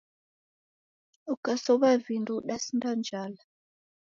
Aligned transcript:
Ukasowa 1.33 1.89
vindo 2.05 2.31
udasinda 2.39 2.89
njala 2.99 3.41